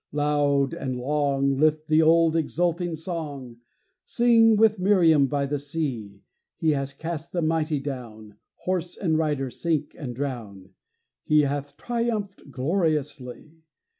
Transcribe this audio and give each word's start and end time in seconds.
Loud 0.11 0.73
and 0.73 0.97
long 0.99 1.57
Lift 1.57 1.87
the 1.87 2.01
old 2.01 2.35
exulting 2.35 2.95
song; 2.95 3.57
Sing 4.03 4.55
with 4.55 4.79
Miriam 4.79 5.27
by 5.27 5.45
the 5.45 5.59
sea, 5.59 6.23
He 6.57 6.71
has 6.71 6.91
cast 6.91 7.33
the 7.33 7.41
mighty 7.43 7.79
down; 7.79 8.37
Horse 8.65 8.97
and 8.97 9.15
rider 9.15 9.51
sink 9.51 9.95
and 9.95 10.15
drown; 10.15 10.71
"He 11.23 11.41
hath 11.41 11.77
triumphed 11.77 12.49
gloriously!" 12.49 13.59